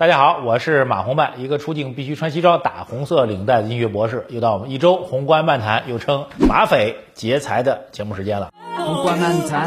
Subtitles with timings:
[0.00, 4.24] 大家好，我是马红漫，一个出镜必须穿西装、打红色领带的音乐博士。
[4.30, 8.50] 又到我们一周宏观漫谈，又称马匪劫财的节目时间了。
[8.78, 9.66] 宏观漫谈，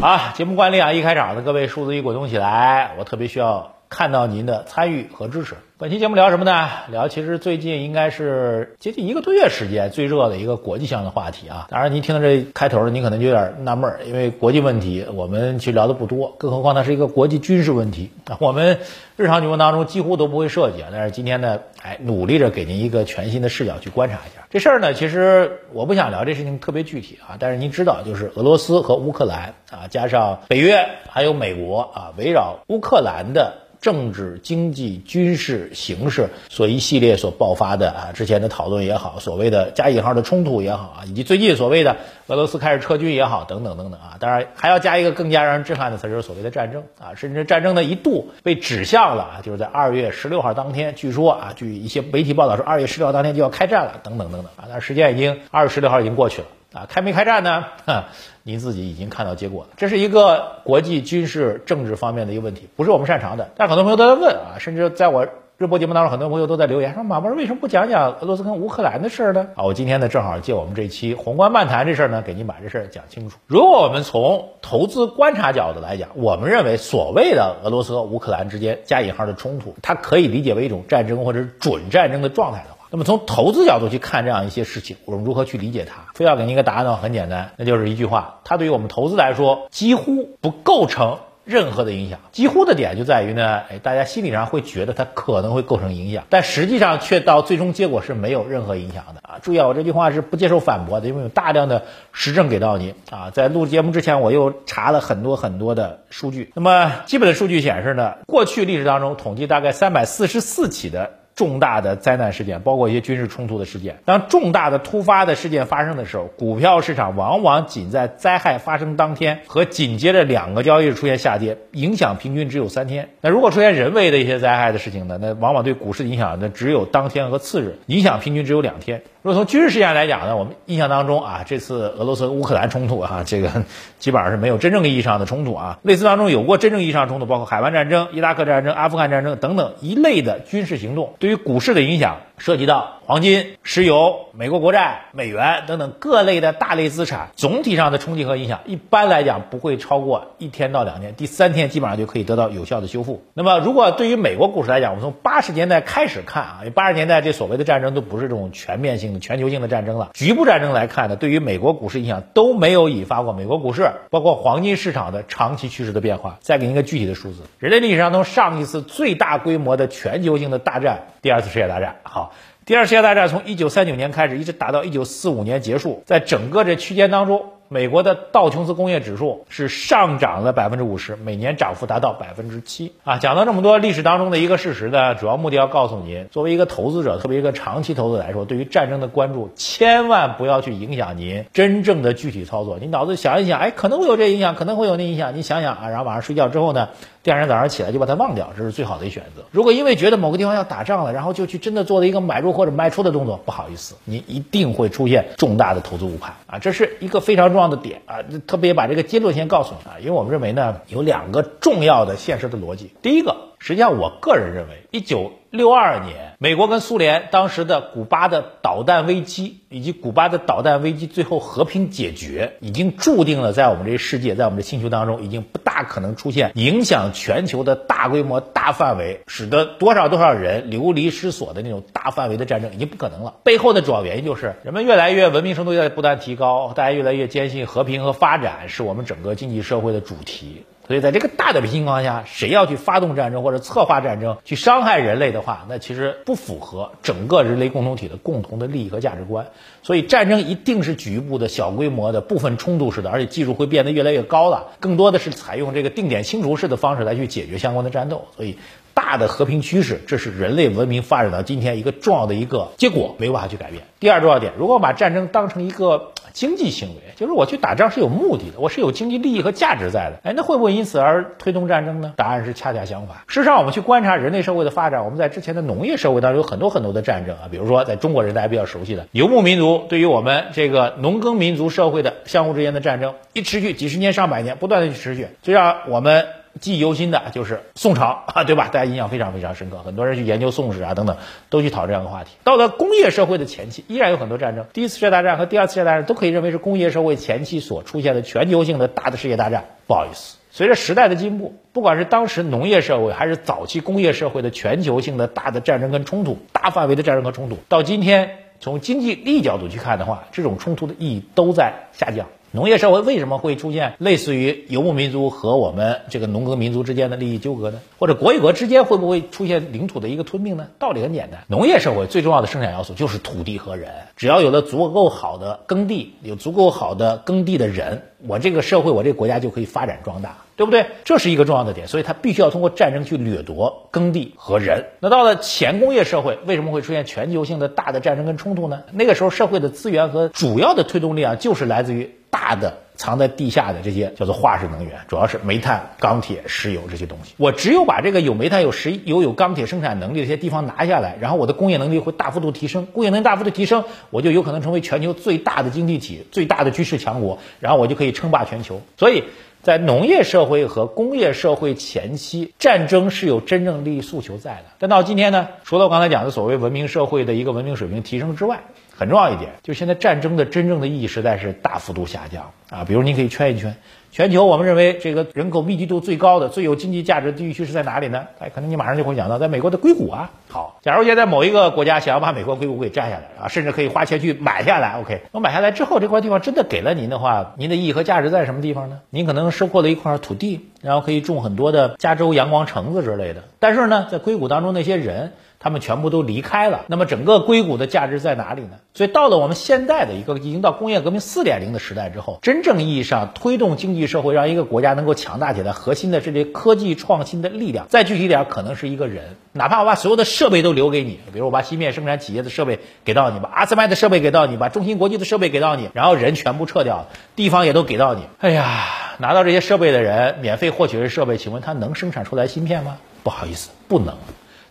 [0.00, 5.54] 好，节目惯例啊，一开场呢，各位数字一滚动起来，我特别需要看到您的参与和支持。
[5.84, 6.66] 本期节目聊什么呢？
[6.90, 11.66] 聊其实最近应该是接近一个多月时间最热的一个国际向的话题啊。
[11.68, 18.08] 当然，您听到这开头呢，您可能就有点纳闷，因为国际问题我们其实聊的不多，更何况它是一个国际军事问题。
[18.38, 18.78] 我们
[19.18, 20.88] 日常节目当中几乎都不会涉及啊。
[20.90, 24.94] 但是今天呢，哎，努力着给您一个全新的视角去观察一下这事儿呢。
[24.94, 33.58] 其实我不想聊这事情特别具体啊，但是您知道，就是俄罗斯和乌克兰啊，加上北约还有美国啊，围绕乌克兰的。
[33.84, 41.96] 政治、经济、军事形势所一系列所爆发的啊，之前的讨论也好，所谓的加引号的冲突也好啊，以及最近所谓的
[42.28, 56.48] 俄罗斯开始撤军也好，等等等等啊，当然还要加一个更加让人震撼的词，就是所谓的战争啊，甚至战争呢一度被指向了啊，就是在二月十六号当天，据说啊，据一些媒体报道说，二月十六号当天就要开战了，等等等等啊，但时间已经二月十六号已经过去了。
[56.74, 57.66] 啊，开没开战呢？
[57.86, 58.06] 哈
[58.42, 59.70] 您自己已经看到结果了。
[59.76, 63.50] 这是一个国际军事政治方面的一个问题，不是我们擅长的。
[63.56, 73.38] 但很多朋友都在问啊，甚至在我热播节目当中，很多朋友都在留言说：“马博士为什么不讲讲俄罗斯跟乌克兰的事儿呢？”啊，我今天呢正好借我们这期宏观漫谈这事儿呢，给您把这事儿讲清楚。
[73.46, 82.88] 如果我们从投资观察角度来讲，我们认为所谓的俄罗斯和乌克兰之间加引号的冲突，它可以理解为一种战争或者准战争的状态的话。
[82.90, 86.12] 那么从投资角度去看这样一些事情，我们如何去理解它？
[86.14, 92.18] 非要给您一个答案的话，很简单，那就是一句话：它对于我们投资来说几乎不构成任何的影响。
[92.32, 99.38] 几乎的点就在于呢，哎，大家心理上会觉得它可能会构成影响，但实际上却到最终结果是没有任何影响的啊！
[99.42, 103.30] 注意啊，我这句话是不接受反驳的，因为有大量的实证给到你啊。
[103.30, 106.52] 在录节目之前，我又查了很多很多的数据。
[106.54, 111.10] 那么基本的数据显示呢，过去历史当中统计大概三百四十四起的。
[111.36, 113.96] 重大的灾难事件，包括一些军事冲突的事件。
[114.04, 123.08] 当重大的突发的事件发生的时候，股票市场往往仅在灾害发生当天和紧接着两个交易日出现下跌，影响平均只有三天。
[123.20, 125.18] 那如果出现人为的一些灾害的事情呢？
[125.20, 129.02] 那往往对股市的影响那只有当天和次日，影响平均只有两天。
[129.22, 133.64] 如果从军事事件来讲呢，我们印象当中啊，这次俄罗斯乌克兰冲突啊，这个
[133.98, 135.78] 基本上是没有真正意义上的冲突啊。
[135.82, 142.18] 类似当中有过真正意义上冲突，包括海湾战争、伊拉克战争、阿富汗战争等等一类的军事行动，对于股市的影响。
[142.36, 153.22] 涉及到黄金、石油、美国国债、美元等等各类的大类资产，总体上的冲击和影响，一般来讲不会超过一天到两天，第三天基本上就可以得到有效的修复。
[153.34, 166.38] 那么，如果对于美国股市来讲，我们从八十年代开始看啊，八十年代这所谓的战争都不是这种全面性的、全球性的战争了，局部战争来看呢，对于美国股市影响都没有引发过美国股市包括黄金市场的长期趋势的变化。
[166.40, 172.34] 再给您一个具体的数字，人类历史上从上一次最大规模的全球性的大战，第二次世界大战，好。
[172.66, 177.46] 第二次世界大战从一九三九年开始，一直打到一九四五年结束，在整个这区间当中。
[177.68, 183.16] 美国的道琼斯工业指数是上涨了百分之五十，每年涨幅达到百分之七啊！
[183.16, 192.78] 讲到这么多历史当中的一个事实呢，主要目的要告诉您，作为一个投资者，特别一个长期投资来说，对于战争的关注，千万不要去影响您真正的具体操作。
[192.78, 196.90] 你脑子想一想，哎，可能会有这影响，可能会有那影响，你想想啊，然后晚上睡觉之后呢，
[197.24, 199.42] 第二天早上起来就把它忘掉，这是最好的一选择。
[199.50, 206.58] 如果因为觉得某个地方要打仗了，然后就去真的做了一个买入或者卖出的动作，不好意思，你一定会出现重大的投资误判啊！
[206.58, 208.18] 这是一个非常重要的点啊！
[208.46, 212.90] 特别把这个结论先告诉你啊，因为我们认为呢，有两个重要的现实的逻辑。
[213.00, 233.34] 第一个，实际上我个人认为，一九六二年，美国跟苏联当时的古巴的导弹危机，以及古巴的导弹危机最后和平解决，已经注定了在我们这世界，在我们的星球当中，已经不大可能出现影响全球的大规模、大范围，使得多少多少人流离失所的那种大范围的战争，已经不可能了。
[233.44, 240.64] 背后的主要原因就是人们越来越文明程度在不断提高，大家越来越坚信和平和发展是我们整个经济社会的主题。
[240.86, 249.46] 所以，在这个大的情况下，谁要去发动战争或者策划战争去伤害人类的话，那其实不符合整个人类共同体的共同的利益和价值观。
[249.82, 258.26] 所以，战争一定是局部的小规模的部分冲突式的，而且技术会变得越来越高了，更多的是采用这个定点清除式的方式来去解决相关的战斗。
[258.36, 258.58] 所以，
[258.94, 263.82] 大的和平趋势，这是人类文明发展到今天一个重要的一个结果，没有办法去改变。
[264.00, 266.12] 第二重要点，如果把战争当成一个。
[266.32, 270.18] 经济行为就是我去打仗是有目的的，我是有经济利益和价值在的。
[270.24, 272.12] 哎，那会不会因此而推动战争呢？
[272.16, 273.18] 答案是恰恰相反。
[273.28, 286.26] 事实上，我们去观察人类社会的发展，我们在之前的农业社会当中有很多很多的战争啊，比如说在中国人大家比较熟悉的游牧民族，对于我们这个农耕民族社会的相互之间的战争，一持续几十年上百年，不断的去持续，就让我们。
[286.60, 288.68] 记忆犹新的就是宋朝 啊，对吧？
[288.72, 291.16] 大家印象非常非常深刻，很多人去研究宋史啊等等，
[291.50, 292.30] 都去讨这样的话题。
[292.44, 294.66] 到了工业社会的前期，依然有很多战争。
[294.72, 299.64] 第一次世界大战和第二次世界大战都可以认为是工业社会前期所出现的全球性的大的世界大战。
[299.86, 312.26] 不好意思，随着时代的进步，不管是当时农业社会还是早期工业社会的全球性的大的战争跟冲突，大范围的战争和冲突，到今天从经济利益角度去看的话，这种冲突的意义都在下降。
[312.54, 317.80] 农业社会为什么会出现类似于游牧民族和我们这个农耕民族之间的利益纠葛呢？
[317.98, 320.68] 或者国与国之间会不会出现领土的一个吞并呢？
[320.78, 330.86] 道理很简单，农业社会最重要的生产要素就是土地和人，只要有了足够好的耕地，有足够好的耕地的人，我这个社会，我这个国家就可以发展壮大，对不对？
[331.02, 334.84] 这是一个重要的点，所以它必须要通过战争去掠夺耕地和人。
[335.00, 338.84] 那到了前工业社会，为什么会出现全球性的大的战争跟冲突呢？
[338.92, 342.14] 那个时候社会的资源和主要的推动力量就是来自于。
[342.34, 347.32] 大的藏在地下的这些叫做化石能源，主要是煤炭、钢铁、石油这些东西。
[347.36, 352.86] 我只有把这个有煤炭、有石油、有钢铁生产能力的这些地方拿下来，然后我的工业能力会大幅度提升。
[352.86, 358.82] 工业能力大幅度提升，我就有可能成为全球最大的经济体、最大的军事强国，然后我就可以称霸全球。
[358.96, 359.22] 所以
[359.62, 364.64] 在农业社会和工业社会前期，战争是有真正利益诉求在的。
[364.80, 368.64] 但到今天呢，除了我刚才讲的所谓文明社会的一个文明水平提升之外，
[368.96, 372.84] 很重要一点，就是现在战争的真正的意义实在是大幅度下降啊！
[372.86, 373.74] 比如您可以圈一圈，
[374.12, 378.26] 全球我们认为这个人口密集度最高的、最有经济价值的地区是在哪里呢？
[378.38, 380.30] 哎，可能你马上就会想到，在美国的硅谷啊。
[380.48, 389.00] 好，假如现在某一个国家想要把美国硅谷给占下来啊，甚至可以花钱去买下来，OK，我买下来之后，这块地方真的给了您的话，您的意义和价值在什么地方呢？
[389.10, 393.42] 您可能收获了一块土地，然后可以种很多的加州阳光橙子之类的。
[393.58, 395.32] 但是呢，在硅谷当中那些人。
[395.64, 398.72] 他们全部都离开了，那么整个硅谷的价值在哪里呢？
[398.92, 409.36] 所以到了我们现在的一个已经到工业革命四点零的时代之后，真正意义上推动经济社会，让一个国家能够强大起来，核心的这些科技创新的力量，再具体点，可能是一个人。
[409.52, 417.06] 哪怕我把所有的设备都留给你，比如我把芯片生产企业的设备给到你，把阿斯麦的设备给到你，把中芯国际的设备给到你，然后人全部撤掉，
[417.36, 418.24] 地方也都给到你。
[418.38, 418.84] 哎呀，
[419.16, 422.98] 拿到这些设备的人，免费获取这设备，请问他能生产出来芯片吗？
[423.22, 424.14] 不好意思，不能。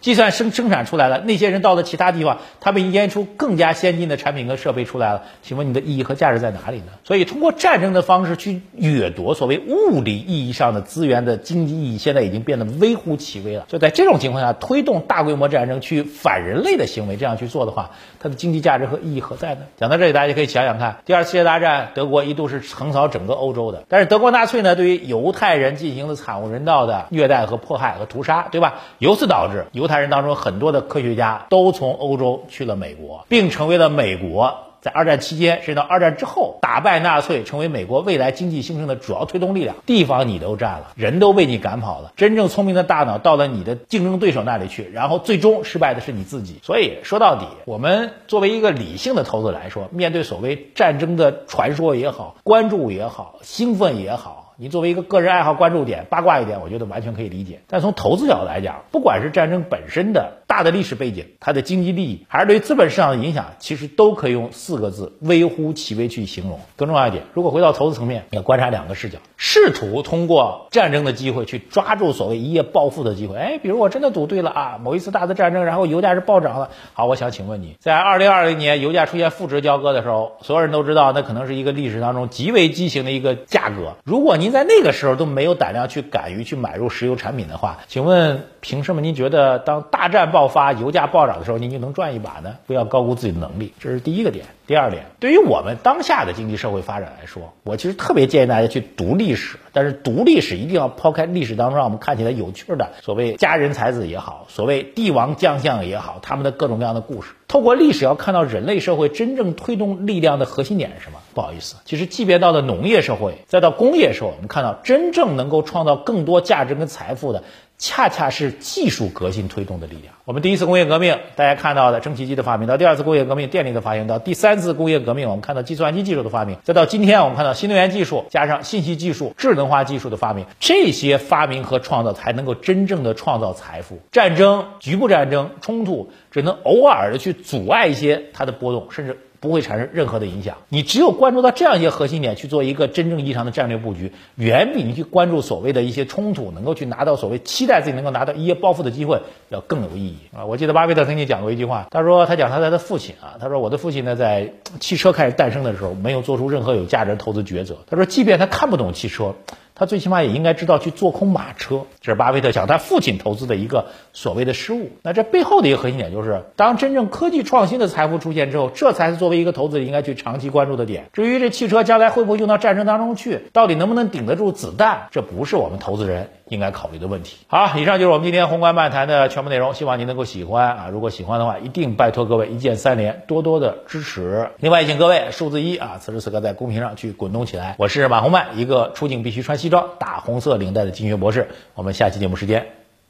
[0.04, 5.24] 计算生生产出来了，那些人到了其他地方，他们研究出更加先进的产品和设备出来了。
[5.44, 6.88] 请问你的意义和价值在哪里呢？
[7.06, 13.64] 所以，通过战争的方式去掠夺所谓物理意义上的资源的经济意义，现在已经变得微乎其微了。
[13.70, 19.62] 就在这种情况下，推动大规模战争去反人类的行为，这样去做的话，它的经济价值和意义何在呢？
[19.78, 28.82] 讲到这里，大家就可以想想看，第二次世界大战，德国一度是横扫整个欧洲的，但是德国纳粹呢，对于犹太人进行了惨无人道的虐待和迫害和屠杀，对吧？
[28.98, 34.56] 由此导致犹太人当中很多的科学家都从欧洲去了美国，并成为了美国。
[34.84, 39.78] 在二战期间，甚至到二战之后，打败纳粹，成为美国未来经济兴盛的主要推动力量。
[39.86, 46.60] 地方你都占了，人都被你赶跑了，真正聪明的大脑到了你的竞争对手那里去，然后最终失败的是你自己。
[46.64, 54.43] 所以说到底，我们作为一个理性的投资来说，面对所谓战争的传说也好，关注也好，兴奋也好。
[54.64, 57.60] 你作为一个个人爱好关注点八卦一点，我觉得完全可以理解。
[57.68, 66.62] 但从投资角度来讲，不管是战争本身的大的历史背景，它的经济利益，还是对资本市场的影响，其实都可以用四个字微乎其微去形容。
[66.78, 73.36] 更重要一点，如果回到投资层面，要观察两个视角，试图通过战争的机会去抓住所谓一夜暴富的机会。
[73.36, 76.70] 哎，比如我真的赌对了啊，某一次大的战争，然后油价是暴涨了。
[76.94, 83.98] 好，我想请问你，在二零二零年油价出现负值交割的时候，所有人都知道那可能是一个历史当中极为畸形的一个价格。
[84.06, 92.56] 如果您在那个时候都没有胆量去敢于去买入石油产品的话，请问凭什么您觉得当大战爆发、油价暴涨的时候，您就能赚一把呢？
[92.66, 94.46] 不要高估自己的能力，这是第一个点。
[94.66, 107.34] 第二点，对于我们当下的经济社会发展来说，我其实特别建议大家去读历史，但是读历史一定要抛开历史当中让我们看起来有趣的所谓佳人才子也好，所谓帝王将相也好，他们的各种各样的故事。
[107.50, 111.20] 透过历史要看到人类社会真正推动力量的核心点是什么？
[111.34, 117.44] 不好意思，其实即便到了农业社会，再到工业社会，我们看到真正能够创造更多价值跟财富的。
[117.86, 120.14] 恰恰是技术革新推动的力量。
[120.24, 130.46] 我们第一次工业革命，大家看到的蒸汽机的发明；到第二次工业革命，电力的发明；到第三次工业革命，我们看到计算机技术的发明；再到今天，我们看到新能源技术加上信息技术、智能化技术的发明。
[130.62, 134.00] 这些发明和创造才能够真正的创造财富。
[134.14, 139.20] 战争、局部战争、冲突，只能偶尔的去阻碍一些它的波动，甚至。
[139.44, 140.56] 不会产生任何的影响。
[140.70, 150.46] 你只有关注到这样一些核心点，去做一个真正意义上的战略布局，远比你去关注所谓的一些冲突，能够去拿到所谓期待自己能够拿到一夜暴富的机会，要更有意义啊！
[150.46, 157.80] 我记得巴菲特曾经讲过一句话，他说他讲他的父亲啊，他说我的父亲呢，在汽车开始诞生的时候，没有做出任何有价值的投资抉择。
[157.86, 159.36] 他说，即便他看不懂汽车。
[159.76, 161.82] 他最起码也应该知道去做空马车。
[162.02, 164.92] 这是巴菲特想他父亲投资的一个所谓的失误。
[165.02, 171.06] 那这背后的一个核心点就是，当真正科技创新的财富出现之后，这才是作为一个投资者应该去长期关注的点。
[171.14, 177.38] 至于这汽车将来会不会用到战争当中去，到底能不能顶得住子弹，这不是我们投资人应该考虑的问题。
[177.48, 180.90] 好，以上就是我们今天宏观漫谈的全部内容，希望您能够喜欢啊！
[180.92, 184.50] 如果喜欢的话，一定拜托各位一键三连，多多的支持。
[184.60, 187.76] 另外，请各位数字一啊，此时此刻在公屏上去滚动起来。
[187.80, 191.48] 我是马红漫，一个出镜必须穿西装、打红色领带的金学博士。
[191.74, 192.68] 我们下期节目时间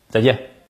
[0.07, 0.52] 再见。